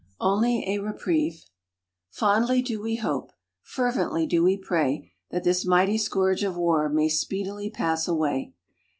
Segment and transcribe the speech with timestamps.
[0.19, 1.45] ONLY A REPRIEVE
[2.11, 7.07] _Fondly do we hope, fervently do we pray, that this mighty scourge of War may
[7.07, 8.51] speedily pass away.